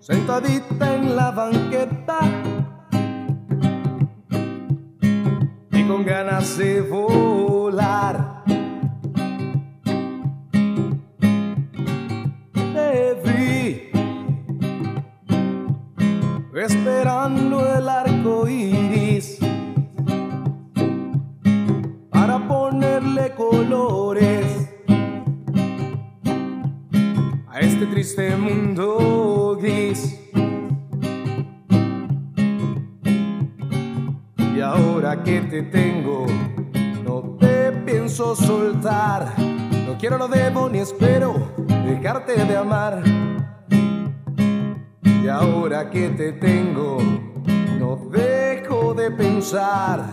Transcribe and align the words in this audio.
Sentadita 0.00 0.94
en 0.94 1.16
la 1.16 1.30
banqueta 1.30 2.18
y 5.72 5.84
con 5.84 6.04
ganas 6.04 6.58
de 6.58 6.80
volar. 6.80 8.39
Este 28.10 28.34
mundo 28.34 29.56
gris. 29.60 30.18
Y 34.36 34.60
ahora 34.60 35.22
que 35.22 35.40
te 35.42 35.62
tengo, 35.62 36.26
no 37.04 37.36
te 37.38 37.70
pienso 37.86 38.34
soltar. 38.34 39.38
No 39.38 39.96
quiero, 39.96 40.18
no 40.18 40.26
debo 40.26 40.68
ni 40.68 40.80
espero 40.80 41.52
dejarte 41.86 42.44
de 42.44 42.56
amar. 42.56 43.00
Y 45.04 45.28
ahora 45.28 45.88
que 45.88 46.08
te 46.08 46.32
tengo, 46.32 46.98
no 47.78 47.94
dejo 48.10 48.92
de 48.92 49.12
pensar 49.12 50.04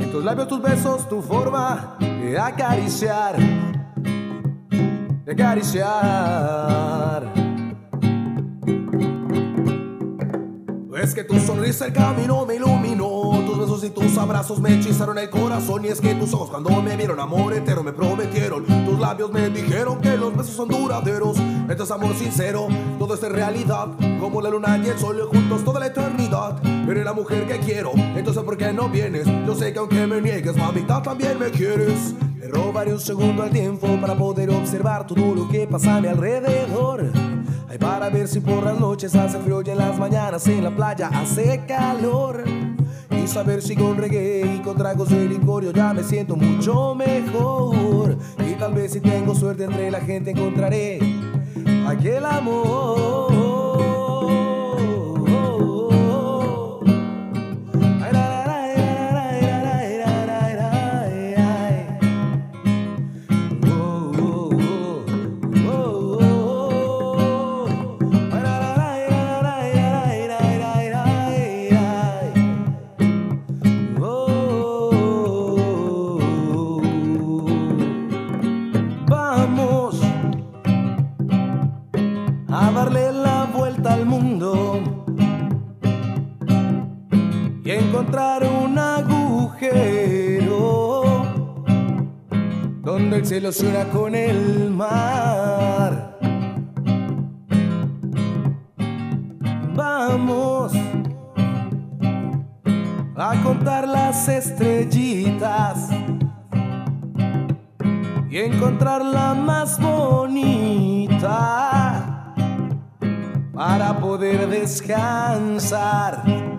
en 0.00 0.10
tus 0.10 0.24
labios, 0.24 0.48
tus 0.48 0.62
besos, 0.62 1.06
tu 1.06 1.20
forma 1.20 1.98
de 2.00 2.38
acariciar 2.38 3.36
de 5.24 5.32
acariciar. 5.32 7.41
Es 11.02 11.14
que 11.14 11.24
tu 11.24 11.36
sonrisa 11.40 11.86
el 11.86 11.92
camino 11.92 12.46
me 12.46 12.54
iluminó, 12.54 13.42
tus 13.44 13.58
besos 13.58 13.82
y 13.82 13.90
tus 13.90 14.16
abrazos 14.16 14.60
me 14.60 14.74
hechizaron 14.74 15.18
el 15.18 15.28
corazón 15.30 15.84
y 15.84 15.88
es 15.88 16.00
que 16.00 16.14
tus 16.14 16.32
ojos 16.32 16.48
cuando 16.48 16.80
me 16.80 16.96
vieron 16.96 17.18
amor 17.18 17.54
entero 17.54 17.82
me 17.82 17.92
prometieron, 17.92 18.64
tus 18.84 19.00
labios 19.00 19.32
me 19.32 19.50
dijeron 19.50 20.00
que 20.00 20.16
los 20.16 20.36
besos 20.36 20.54
son 20.54 20.68
duraderos, 20.68 21.36
esto 21.68 21.82
es 21.82 21.90
amor 21.90 22.14
sincero, 22.14 22.68
todo 23.00 23.14
es 23.14 23.20
realidad, 23.20 23.88
como 24.20 24.40
la 24.40 24.50
luna 24.50 24.78
y 24.78 24.90
el 24.90 24.98
sol 25.00 25.28
juntos 25.28 25.64
toda 25.64 25.80
la 25.80 25.86
eternidad, 25.86 26.64
eres 26.64 27.04
la 27.04 27.12
mujer 27.12 27.48
que 27.48 27.58
quiero, 27.58 27.90
entonces 27.96 28.44
¿por 28.44 28.56
qué 28.56 28.72
no 28.72 28.88
vienes? 28.88 29.26
Yo 29.44 29.56
sé 29.56 29.72
que 29.72 29.80
aunque 29.80 30.06
me 30.06 30.20
niegues, 30.20 30.56
mamita 30.56 31.02
también 31.02 31.36
me 31.36 31.50
quieres. 31.50 32.14
Le 32.38 32.48
robaré 32.48 32.92
un 32.92 32.98
segundo 32.98 33.44
al 33.44 33.50
tiempo 33.50 33.86
para 34.00 34.16
poder 34.16 34.50
observar 34.50 35.06
todo 35.06 35.32
lo 35.32 35.48
que 35.48 35.66
pasa 35.66 35.96
a 35.96 36.00
mi 36.00 36.08
alrededor. 36.08 36.91
Ver 38.22 38.28
si 38.28 38.38
por 38.38 38.62
las 38.62 38.78
noches 38.78 39.16
hace 39.16 39.36
frío 39.40 39.62
y 39.66 39.70
en 39.70 39.78
las 39.78 39.98
mañanas 39.98 40.46
en 40.46 40.62
la 40.62 40.70
playa 40.70 41.08
hace 41.12 41.64
calor. 41.66 42.44
Y 43.10 43.26
saber 43.26 43.60
si 43.60 43.74
con 43.74 43.96
reggae 43.96 44.58
y 44.58 44.60
con 44.60 44.76
tragos 44.76 45.08
de 45.08 45.26
licor 45.26 45.64
yo 45.64 45.72
ya 45.72 45.92
me 45.92 46.04
siento 46.04 46.36
mucho 46.36 46.94
mejor. 46.94 48.16
Y 48.38 48.52
tal 48.52 48.74
vez 48.74 48.92
si 48.92 49.00
tengo 49.00 49.34
suerte 49.34 49.64
entre 49.64 49.90
la 49.90 50.00
gente 50.02 50.30
encontraré 50.30 51.00
aquel 51.84 52.24
amor. 52.24 53.21
Y 87.64 87.70
encontrar 87.70 88.42
un 88.44 88.76
agujero 88.76 91.02
donde 92.82 93.18
el 93.18 93.26
cielo 93.26 93.52
se 93.52 93.72
con 93.92 94.16
el 94.16 94.70
mar. 94.70 96.18
Vamos 99.74 100.72
a 103.16 103.42
contar 103.42 103.86
las 103.86 104.28
estrellitas 104.28 105.88
y 108.28 108.38
encontrar 108.38 109.04
la 109.04 109.34
más 109.34 109.80
bonita 109.80 111.20
para 113.54 114.00
poder 114.00 114.48
descansar. 114.48 116.51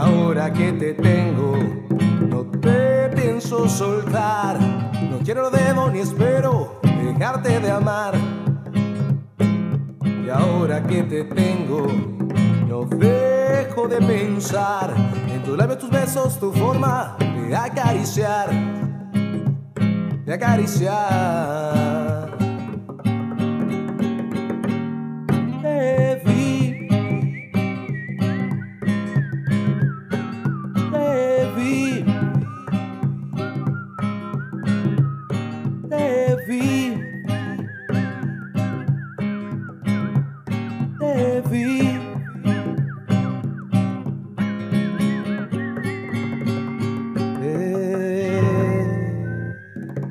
Ahora 0.00 0.52
que 0.52 0.72
te 0.72 0.94
tengo, 0.94 1.56
no 2.28 2.44
te 2.44 3.10
pienso 3.14 3.68
soltar. 3.68 4.58
No 5.10 5.18
quiero, 5.24 5.42
no 5.42 5.50
debo 5.50 5.90
ni 5.90 6.00
espero 6.00 6.80
dejarte 6.82 7.60
de 7.60 7.70
amar. 7.70 8.14
Y 9.38 10.28
ahora 10.30 10.82
que 10.82 11.02
te 11.02 11.24
tengo, 11.24 11.86
no 12.68 12.84
dejo 12.86 13.88
de 13.88 13.98
pensar 13.98 14.94
en 15.28 15.42
tus 15.42 15.58
labios, 15.58 15.78
tus 15.78 15.90
besos, 15.90 16.38
tu 16.38 16.52
forma 16.52 17.16
de 17.18 17.54
acariciar, 17.54 18.50
de 20.24 20.32
acariciar. 20.32 22.19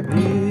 Music 0.07 0.48